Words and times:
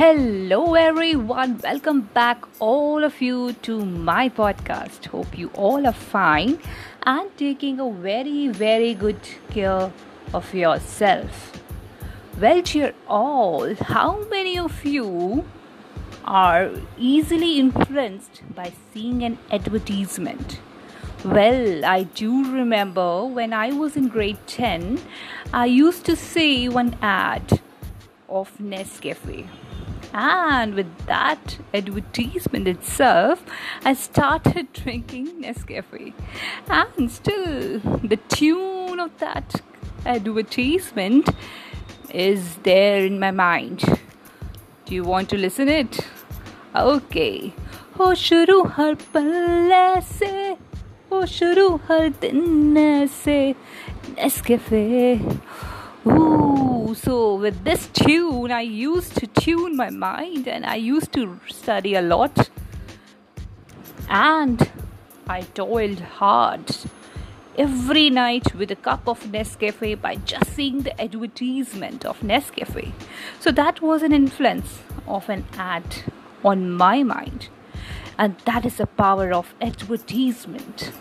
Hello, 0.00 0.76
everyone. 0.76 1.58
Welcome 1.62 2.00
back, 2.14 2.42
all 2.58 3.04
of 3.04 3.20
you, 3.20 3.52
to 3.64 3.84
my 3.84 4.30
podcast. 4.30 5.08
Hope 5.08 5.36
you 5.36 5.50
all 5.52 5.86
are 5.86 5.92
fine 5.92 6.58
and 7.02 7.36
taking 7.36 7.78
a 7.80 7.90
very, 7.90 8.48
very 8.48 8.94
good 8.94 9.20
care 9.50 9.92
of 10.32 10.54
yourself. 10.54 11.52
Well, 12.40 12.62
dear 12.62 12.94
all, 13.08 13.74
how 13.74 14.24
many 14.30 14.58
of 14.58 14.82
you 14.86 15.44
are 16.24 16.70
easily 16.96 17.58
influenced 17.58 18.40
by 18.54 18.72
seeing 18.94 19.22
an 19.22 19.36
advertisement? 19.50 20.60
Well, 21.26 21.84
I 21.84 22.04
do 22.04 22.50
remember 22.50 23.26
when 23.26 23.52
I 23.52 23.72
was 23.72 23.98
in 23.98 24.08
grade 24.08 24.46
10, 24.46 24.98
I 25.52 25.66
used 25.66 26.06
to 26.06 26.16
see 26.16 26.70
one 26.70 26.96
ad 27.02 27.60
of 28.30 28.56
Nescafe. 28.56 29.46
And 30.13 30.75
with 30.75 31.05
that 31.07 31.57
advertisement 31.73 32.67
itself, 32.67 33.43
I 33.83 33.93
started 33.93 34.71
drinking 34.71 35.41
Nescafe. 35.41 36.13
And 36.69 37.11
still, 37.11 37.79
the 37.79 38.17
tune 38.29 38.99
of 38.99 39.17
that 39.19 39.61
advertisement 40.05 41.29
is 42.13 42.55
there 42.63 43.05
in 43.05 43.19
my 43.19 43.31
mind. 43.31 43.83
Do 44.85 44.95
you 44.95 45.03
want 45.03 45.29
to 45.29 45.37
listen 45.37 45.67
it? 45.67 45.99
Okay. 46.75 47.53
हो 47.99 48.13
शुरू 48.15 48.61
हर 48.75 48.95
पल 49.13 49.71
से 50.03 50.57
हो 51.11 51.25
शुरू 51.25 51.67
हर 51.87 52.09
दिन 52.21 53.07
से 53.07 53.55
Nescafe. 54.15 55.19
so 56.94 57.34
with 57.34 57.64
this 57.64 57.88
tune, 57.88 58.50
I 58.50 58.62
used 58.62 59.16
to 59.16 59.26
tune 59.26 59.76
my 59.76 59.90
mind 59.90 60.48
and 60.48 60.66
I 60.66 60.76
used 60.76 61.12
to 61.12 61.38
study 61.48 61.94
a 61.94 62.02
lot. 62.02 62.50
And 64.08 64.70
I 65.28 65.42
toiled 65.42 66.00
hard 66.00 66.76
every 67.56 68.10
night 68.10 68.54
with 68.54 68.70
a 68.70 68.76
cup 68.76 69.06
of 69.06 69.22
Nescafe 69.24 70.00
by 70.00 70.16
just 70.16 70.54
seeing 70.54 70.82
the 70.82 71.00
advertisement 71.00 72.04
of 72.04 72.20
Nescafe. 72.20 72.92
So 73.38 73.52
that 73.52 73.80
was 73.80 74.02
an 74.02 74.12
influence 74.12 74.80
of 75.06 75.28
an 75.28 75.44
ad 75.56 75.84
on 76.44 76.72
my 76.72 77.02
mind. 77.02 77.48
And 78.18 78.36
that 78.46 78.64
is 78.66 78.78
the 78.78 78.86
power 78.86 79.32
of 79.32 79.54
advertisement. 79.60 80.92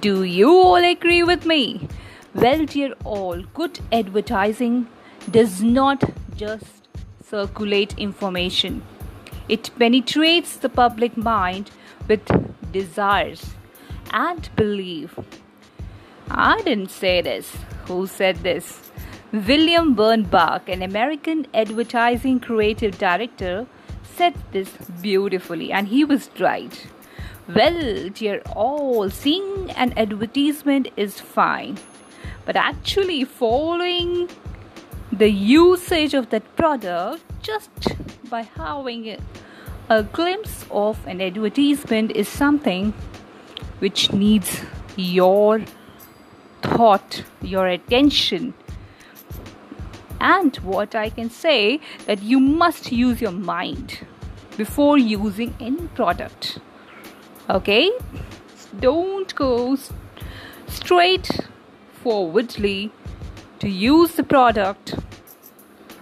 Do 0.00 0.22
you 0.22 0.50
all 0.50 0.76
agree 0.76 1.22
with 1.22 1.44
me? 1.44 1.88
Well, 2.34 2.64
dear 2.64 2.94
all, 3.04 3.42
good 3.54 3.80
advertising 3.92 4.86
does 5.30 5.62
not 5.62 6.04
just 6.36 6.88
circulate 7.24 7.94
information, 7.98 8.82
it 9.48 9.70
penetrates 9.78 10.56
the 10.56 10.68
public 10.68 11.16
mind 11.16 11.70
with 12.08 12.22
desires 12.72 13.54
and 14.12 14.48
belief. 14.56 15.18
I 16.30 16.60
didn't 16.62 16.90
say 16.90 17.20
this. 17.20 17.56
Who 17.86 18.06
said 18.06 18.36
this? 18.38 18.90
William 19.32 19.94
Bernbach, 19.94 20.68
an 20.68 20.82
American 20.82 21.46
advertising 21.54 22.40
creative 22.40 22.98
director, 22.98 23.66
said 24.02 24.34
this 24.52 24.70
beautifully, 25.00 25.72
and 25.72 25.88
he 25.88 26.04
was 26.04 26.30
right. 26.38 26.86
Well, 27.48 28.08
dear 28.10 28.42
all, 28.54 29.10
seeing 29.10 29.70
an 29.72 29.92
advertisement 29.96 30.88
is 30.96 31.20
fine 31.20 31.78
but 32.44 32.56
actually 32.56 33.24
following 33.24 34.28
the 35.20 35.30
usage 35.30 36.14
of 36.14 36.30
that 36.30 36.44
product 36.56 37.22
just 37.42 37.70
by 38.30 38.40
having 38.40 39.18
a 39.90 40.02
glimpse 40.02 40.64
of 40.70 41.06
an 41.06 41.20
advertisement 41.20 42.10
is 42.12 42.26
something 42.26 42.94
which 43.80 44.14
needs 44.14 44.62
your 44.96 45.60
thought 46.62 47.22
your 47.42 47.66
attention. 47.66 48.54
And 50.20 50.56
what 50.70 50.94
i 50.94 51.10
can 51.10 51.28
say 51.28 51.80
that 52.06 52.22
you 52.22 52.40
must 52.40 52.90
use 52.90 53.20
your 53.20 53.36
mind 53.50 53.98
before 54.56 54.96
using 54.96 55.54
any 55.60 55.86
product. 56.00 56.58
Okay? 57.50 57.90
Don't 58.88 59.34
go 59.34 59.76
straight 60.66 61.30
forwardly 62.02 62.90
to 63.58 63.68
use 63.68 64.12
the 64.12 64.24
product 64.24 64.94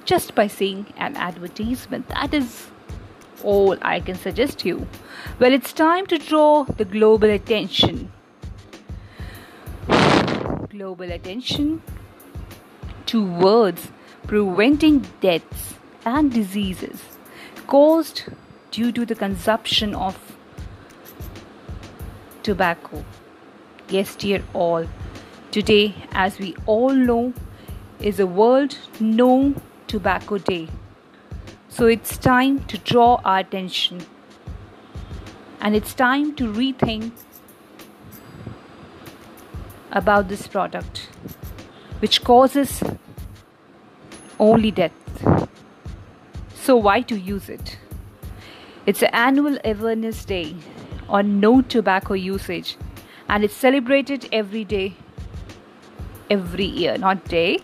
just 0.09 0.35
by 0.35 0.47
seeing 0.47 0.87
an 0.97 1.17
advertisement. 1.17 2.09
That 2.09 2.33
is 2.33 2.69
all 3.45 3.77
I 3.83 4.01
can 4.01 4.15
suggest 4.15 4.65
you. 4.65 4.87
Well, 5.39 5.53
it's 5.53 5.73
time 5.73 6.07
to 6.07 6.19
draw 6.19 6.65
the 6.65 6.85
global 6.85 7.29
attention. 7.31 8.11
Global 10.71 11.13
attention 11.13 11.83
towards 13.05 13.89
preventing 14.27 15.07
deaths 15.21 15.75
and 16.07 16.33
diseases 16.33 17.05
caused 17.67 18.25
due 18.71 18.93
to 18.93 19.05
the 19.05 19.15
consumption 19.15 19.95
of 19.95 20.17
tobacco. 22.43 23.05
Yes, 23.91 24.17
dear 24.17 24.43
all, 24.55 24.87
Today, 25.51 25.95
as 26.13 26.39
we 26.39 26.55
all 26.67 26.93
know, 26.93 27.33
is 28.01 28.21
a 28.21 28.27
World 28.27 28.77
No 29.01 29.55
Tobacco 29.89 30.39
Day. 30.39 30.69
So 31.69 31.87
it's 31.87 32.17
time 32.17 32.65
to 32.67 32.79
draw 32.79 33.21
our 33.25 33.39
attention 33.39 34.05
and 35.61 35.75
it's 35.75 35.95
time 35.95 36.35
to 36.37 36.45
rethink 36.53 37.13
about 39.91 40.29
this 40.29 40.47
product 40.47 41.09
which 42.01 42.23
causes 42.23 42.83
only 44.39 44.71
death. 44.71 44.93
So, 46.55 46.77
why 46.77 47.01
to 47.01 47.19
use 47.19 47.49
it? 47.49 47.79
It's 48.85 49.03
an 49.03 49.11
annual 49.13 49.59
awareness 49.65 50.25
day 50.25 50.55
on 51.09 51.41
no 51.41 51.63
tobacco 51.63 52.15
usage 52.15 52.77
and 53.29 53.43
it's 53.43 53.55
celebrated 53.55 54.29
every 54.31 54.65
day 54.65 54.95
every 56.31 56.65
year, 56.65 56.97
not 56.99 57.25
day. 57.25 57.59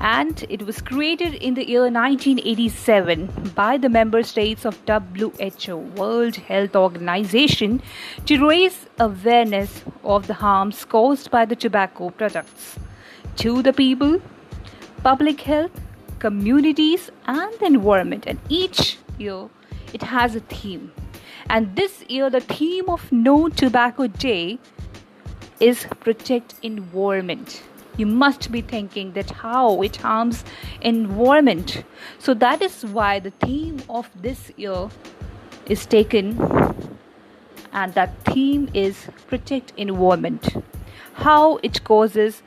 And 0.00 0.46
it 0.48 0.62
was 0.62 0.80
created 0.80 1.34
in 1.34 1.54
the 1.54 1.68
year 1.68 1.82
1987 1.82 3.52
by 3.54 3.76
the 3.76 3.90
member 3.90 4.22
states 4.22 4.64
of 4.64 4.78
WHO, 4.86 5.76
World 5.76 6.36
Health 6.36 6.74
Organization, 6.74 7.82
to 8.24 8.46
raise 8.46 8.86
awareness 8.98 9.84
of 10.02 10.26
the 10.26 10.34
harms 10.34 10.86
caused 10.86 11.30
by 11.30 11.44
the 11.44 11.54
tobacco 11.54 12.08
products 12.08 12.78
to 13.36 13.62
the 13.62 13.74
people, 13.74 14.22
public 15.02 15.42
health, 15.42 15.78
communities, 16.18 17.10
and 17.26 17.52
the 17.58 17.66
environment. 17.66 18.24
And 18.26 18.38
each 18.48 18.96
year 19.18 19.50
it 19.92 20.02
has 20.02 20.34
a 20.34 20.40
theme. 20.40 20.92
And 21.50 21.76
this 21.76 22.04
year, 22.08 22.30
the 22.30 22.40
theme 22.40 22.88
of 22.88 23.10
No 23.12 23.48
Tobacco 23.48 24.06
Day 24.06 24.58
is 25.58 25.86
Protect 26.00 26.54
Environment 26.62 27.62
you 28.00 28.06
must 28.06 28.50
be 28.50 28.62
thinking 28.62 29.12
that 29.12 29.30
how 29.30 29.82
it 29.82 29.96
harms 29.96 30.44
environment. 30.80 31.84
So 32.18 32.34
that 32.34 32.62
is 32.62 32.84
why 32.84 33.18
the 33.20 33.30
theme 33.30 33.82
of 33.88 34.08
this 34.20 34.50
year 34.56 34.88
is 35.66 35.86
taken 35.86 36.36
and 37.72 37.94
that 37.94 38.24
theme 38.24 38.68
is 38.74 39.06
protect 39.28 39.72
environment. 39.76 40.48
How 41.12 41.58
it 41.58 41.84
causes 41.84 42.42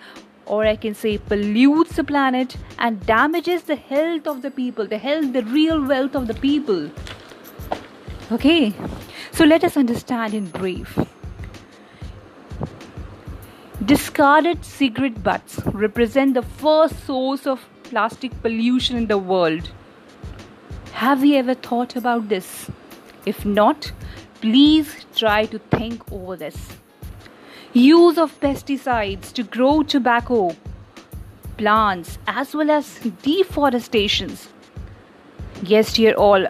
or 0.45 0.65
i 0.65 0.75
can 0.75 0.93
say 0.93 1.17
pollutes 1.17 1.95
the 1.95 2.03
planet 2.03 2.57
and 2.77 3.05
damages 3.05 3.63
the 3.63 3.77
health 3.77 4.27
of 4.27 4.41
the 4.41 4.51
people 4.51 4.85
the 4.85 4.97
health 4.97 5.31
the 5.31 5.43
real 5.43 5.81
wealth 5.81 6.15
of 6.15 6.27
the 6.27 6.33
people. 6.33 6.89
Okay? 8.31 8.73
So 9.31 9.45
let 9.45 9.63
us 9.63 9.77
understand 9.77 10.33
in 10.33 10.47
brief 10.47 10.97
Discarded 13.85 14.63
cigarette 14.63 15.23
butts 15.23 15.59
represent 15.65 16.35
the 16.35 16.41
first 16.41 17.05
source 17.05 17.45
of 17.45 17.67
plastic 17.83 18.31
pollution 18.41 18.95
in 18.95 19.07
the 19.07 19.17
world. 19.17 19.71
Have 20.93 21.25
you 21.25 21.35
ever 21.37 21.53
thought 21.53 21.97
about 21.97 22.29
this? 22.29 22.69
If 23.25 23.45
not, 23.45 23.91
please 24.39 25.05
try 25.15 25.47
to 25.47 25.59
think 25.59 26.09
over 26.13 26.37
this. 26.37 26.77
Use 27.73 28.17
of 28.17 28.39
pesticides 28.39 29.33
to 29.33 29.43
grow 29.43 29.83
tobacco 29.83 30.55
plants 31.57 32.19
as 32.25 32.55
well 32.55 32.71
as 32.71 32.99
deforestations. 33.21 34.47
Yes, 35.61 35.91
dear 35.91 36.13
all, 36.13 36.47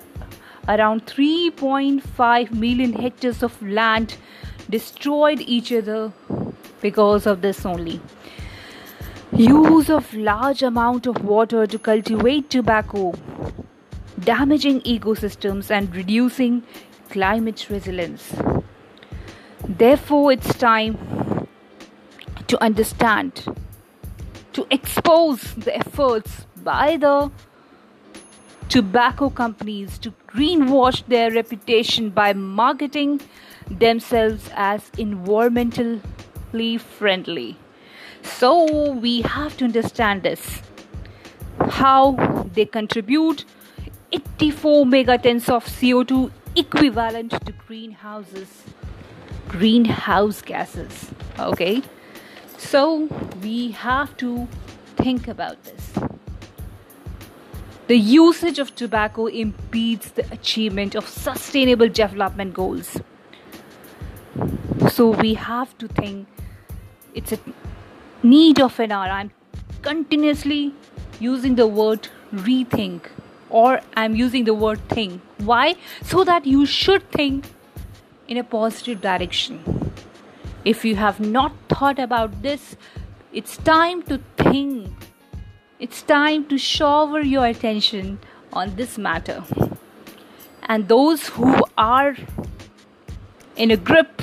around 0.67 1.07
3.5 1.07 2.51
million 2.51 2.93
hectares 2.93 3.41
of 3.41 3.59
land 3.63 4.17
destroyed 4.69 5.41
each 5.41 5.71
other 5.71 6.11
because 6.83 7.25
of 7.25 7.41
this 7.41 7.65
only 7.65 7.99
use 9.35 9.89
of 9.89 10.13
large 10.13 10.61
amount 10.61 11.07
of 11.07 11.23
water 11.23 11.65
to 11.65 11.79
cultivate 11.79 12.49
tobacco 12.51 13.13
damaging 14.19 14.79
ecosystems 14.81 15.71
and 15.71 15.95
reducing 15.95 16.61
climate 17.09 17.67
resilience. 17.69 18.35
Therefore, 19.67 20.31
it's 20.31 20.53
time 20.57 20.97
to 22.47 22.61
understand, 22.63 23.43
to 24.53 24.67
expose 24.69 25.41
the 25.55 25.75
efforts 25.75 26.45
by 26.57 26.97
the 26.97 27.31
tobacco 28.69 29.29
companies 29.29 29.97
to 29.99 30.13
greenwash 30.27 31.03
their 31.07 31.31
reputation 31.31 32.09
by 32.09 32.33
marketing 32.33 33.19
themselves 33.69 34.49
as 34.55 34.89
environmentally 34.91 36.01
friendly. 36.77 37.57
So, 38.21 38.91
we 38.91 39.21
have 39.21 39.57
to 39.57 39.65
understand 39.65 40.23
this. 40.23 40.61
How 41.69 42.11
they 42.53 42.65
contribute 42.65 43.45
84 44.11 44.85
megatons 44.85 45.49
of 45.49 45.65
CO2 45.65 46.31
equivalent 46.55 47.31
to 47.45 47.51
greenhouses 47.51 48.63
greenhouse 49.47 50.41
gases 50.41 51.11
okay? 51.39 51.81
So 52.57 53.07
we 53.41 53.71
have 53.71 54.15
to 54.17 54.47
think 54.95 55.27
about 55.27 55.63
this. 55.63 55.91
The 57.87 57.97
usage 57.97 58.59
of 58.59 58.75
tobacco 58.75 59.27
impedes 59.27 60.11
the 60.11 60.25
achievement 60.31 60.95
of 60.95 61.07
sustainable 61.07 61.89
development 61.89 62.53
goals. 62.53 63.01
So 64.89 65.09
we 65.09 65.33
have 65.33 65.77
to 65.79 65.87
think 65.87 66.27
it's 67.13 67.31
a 67.31 67.39
need 68.21 68.59
of 68.59 68.79
an 68.79 68.91
hour 68.91 69.09
i'm 69.19 69.31
continuously 69.81 70.73
using 71.19 71.55
the 71.55 71.67
word 71.67 72.07
rethink 72.33 73.09
or 73.53 73.81
I'm 73.95 74.15
using 74.15 74.43
the 74.45 74.53
word 74.53 74.79
think. 74.89 75.21
Why? 75.37 75.75
So 76.01 76.23
that 76.23 76.45
you 76.45 76.65
should 76.65 77.09
think 77.11 77.45
in 78.27 78.37
a 78.37 78.43
positive 78.43 78.99
direction. 78.99 79.91
If 80.65 80.83
you 80.83 80.95
have 80.95 81.19
not 81.19 81.53
thought 81.69 81.99
about 81.99 82.41
this, 82.41 82.75
it's 83.31 83.57
time 83.57 84.01
to 84.03 84.19
think. 84.37 84.89
It's 85.79 86.01
time 86.01 86.45
to 86.47 86.57
shower 86.57 87.21
your 87.21 87.45
attention 87.45 88.19
on 88.51 88.75
this 88.75 88.97
matter. 88.97 89.43
And 90.63 90.87
those 90.87 91.27
who 91.27 91.55
are 91.77 92.15
in 93.55 93.69
a 93.69 93.77
grip 93.77 94.21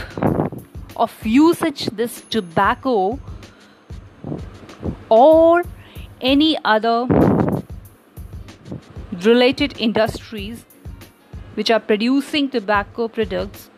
of 1.01 1.27
usage 1.27 1.87
this 2.01 2.21
tobacco 2.31 3.19
or 5.09 5.63
any 6.21 6.59
other 6.65 7.07
related 9.25 9.75
industries 9.79 10.65
which 11.55 11.71
are 11.71 11.81
producing 11.81 12.49
tobacco 12.51 13.09
products, 13.09 13.71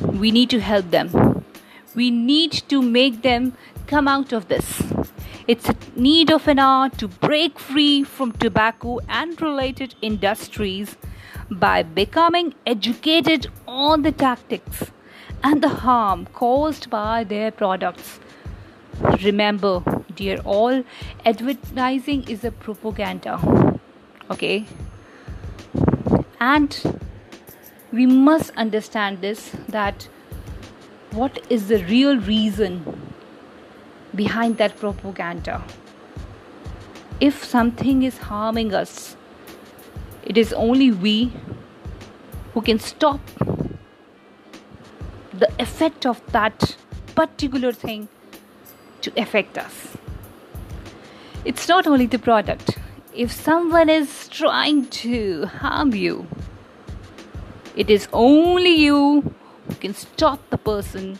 we 0.00 0.30
need 0.30 0.50
to 0.50 0.60
help 0.60 0.90
them. 0.90 1.44
We 1.94 2.10
need 2.10 2.52
to 2.68 2.82
make 2.82 3.22
them 3.22 3.52
come 3.86 4.08
out 4.08 4.32
of 4.32 4.48
this. 4.48 4.82
It's 5.46 5.68
a 5.68 5.76
need 5.96 6.30
of 6.30 6.48
an 6.48 6.58
hour 6.58 6.88
to 7.02 7.08
break 7.08 7.58
free 7.58 8.04
from 8.04 8.32
tobacco 8.32 8.98
and 9.08 9.40
related 9.40 9.94
industries 10.02 10.96
by 11.50 11.82
becoming 11.82 12.54
educated 12.66 13.48
on 13.66 14.02
the 14.02 14.12
tactics 14.12 14.90
and 15.44 15.62
the 15.62 15.68
harm 15.68 16.26
caused 16.32 16.90
by 16.90 17.24
their 17.24 17.50
products. 17.50 18.20
Remember, 19.22 19.82
dear 20.14 20.38
all, 20.44 20.82
advertising 21.24 22.28
is 22.28 22.44
a 22.44 22.50
propaganda 22.50 23.38
okay 24.30 24.66
and 26.38 27.00
we 27.92 28.04
must 28.04 28.50
understand 28.56 29.22
this 29.22 29.52
that 29.68 30.08
what 31.12 31.40
is 31.48 31.68
the 31.68 31.82
real 31.84 32.18
reason 32.18 32.82
behind 34.14 34.58
that 34.58 34.76
propaganda 34.78 35.62
if 37.20 37.42
something 37.42 38.02
is 38.02 38.18
harming 38.18 38.74
us 38.74 39.16
it 40.24 40.36
is 40.36 40.52
only 40.52 40.90
we 40.90 41.32
who 42.52 42.60
can 42.60 42.78
stop 42.78 43.20
effect 45.58 46.06
of 46.06 46.20
that 46.32 46.76
particular 47.14 47.72
thing 47.72 48.08
to 49.00 49.12
affect 49.16 49.58
us 49.58 49.96
it's 51.44 51.68
not 51.68 51.86
only 51.86 52.06
the 52.06 52.18
product 52.18 52.78
if 53.18 53.32
someone 53.32 53.88
is 53.88 54.28
trying 54.28 54.86
to 54.86 55.46
harm 55.46 55.92
you, 55.92 56.28
it 57.74 57.90
is 57.90 58.06
only 58.12 58.76
you 58.76 59.34
who 59.66 59.74
can 59.74 59.92
stop 59.92 60.38
the 60.50 60.56
person 60.56 61.18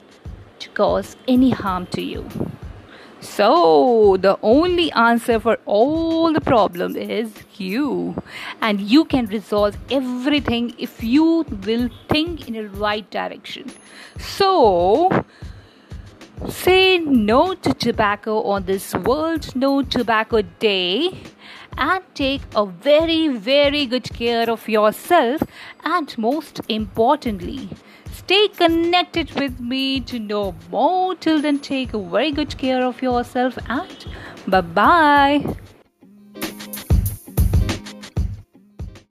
to 0.61 0.69
cause 0.71 1.17
any 1.27 1.51
harm 1.51 1.87
to 1.87 2.01
you. 2.01 2.25
So, 3.21 4.17
the 4.21 4.39
only 4.43 4.93
answer 4.93 5.41
for 5.41 5.59
all 5.67 6.33
the 6.33 6.41
problem 6.41 6.97
is 6.97 7.33
you, 7.57 8.23
and 8.61 8.81
you 8.81 9.05
can 9.05 9.27
resolve 9.27 9.77
everything 9.91 10.75
if 10.79 11.03
you 11.03 11.45
will 11.67 11.91
think 12.09 12.47
in 12.47 12.55
the 12.55 12.69
right 12.69 13.09
direction. 13.11 13.73
So, 14.19 15.25
say 16.49 16.99
no 16.99 17.55
to 17.55 17.75
tobacco 17.75 18.43
on 18.43 18.65
this 18.67 18.95
World 18.95 19.55
No 19.57 19.83
Tobacco 19.83 20.43
Day 20.61 21.21
and 21.77 22.03
take 22.15 22.43
a 22.55 22.67
very, 22.67 23.29
very 23.29 23.87
good 23.87 24.13
care 24.13 24.49
of 24.49 24.69
yourself. 24.69 25.43
And 25.85 26.17
most 26.19 26.61
importantly, 26.69 27.71
stay 28.29 28.47
connected 28.49 29.31
with 29.41 29.59
me 29.59 30.01
to 30.01 30.19
know 30.19 30.55
more. 30.71 31.15
Till 31.15 31.41
then, 31.41 31.59
take 31.59 31.93
very 31.93 32.31
good 32.31 32.59
care 32.59 32.85
of 32.85 33.01
yourself 33.01 33.59
and 33.69 34.05
bye 34.47 34.61
bye. 34.61 35.57